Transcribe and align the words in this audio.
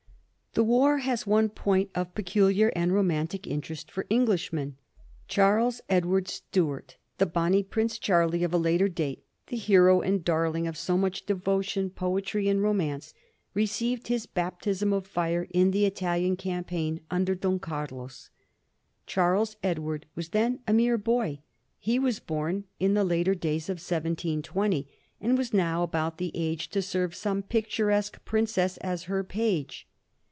The 0.53 0.65
war 0.65 0.97
has 0.97 1.25
one 1.25 1.47
point 1.47 1.91
of 1.95 2.13
peculiar 2.13 2.73
and 2.75 2.91
romantic 2.91 3.47
inter 3.47 3.71
est 3.73 3.89
for 3.89 4.05
Englishmen. 4.11 4.75
Charles 5.29 5.79
Edward 5.87 6.27
Stuart, 6.27 6.97
the 7.19 7.25
^^bonnie 7.25 7.69
Prince 7.69 7.97
Charlie" 7.97 8.43
of 8.43 8.53
a 8.53 8.57
later 8.57 8.89
date, 8.89 9.23
the 9.47 9.55
hero 9.55 10.01
and 10.01 10.25
darling 10.25 10.67
of 10.67 10.75
so 10.77 10.97
much 10.97 11.25
devotion, 11.25 11.89
poetry, 11.89 12.49
and 12.49 12.61
romance, 12.61 13.13
received 13.53 14.09
his 14.09 14.25
bap 14.25 14.61
tism 14.61 14.93
of 14.93 15.07
fire 15.07 15.47
in 15.51 15.71
the 15.71 15.85
Italian 15.85 16.35
campaign 16.35 16.99
under 17.09 17.33
Don 17.33 17.57
Carlos. 17.57 18.29
Charles 19.05 19.55
Edward 19.63 20.05
was 20.15 20.27
then 20.29 20.59
a 20.67 20.73
mere 20.73 20.97
boy. 20.97 21.39
He 21.79 21.97
was 21.97 22.19
born 22.19 22.65
in 22.77 22.93
the 22.93 23.05
later 23.05 23.35
days 23.35 23.69
of 23.69 23.75
1720, 23.77 24.85
and 25.21 25.37
was 25.37 25.53
now 25.53 25.81
about 25.81 26.17
the 26.17 26.33
age 26.33 26.67
to 26.71 26.81
serve 26.81 27.15
some 27.15 27.41
picturesque 27.41 28.25
princess 28.25 28.75
as 28.79 29.03
her 29.03 29.23
page. 29.23 29.87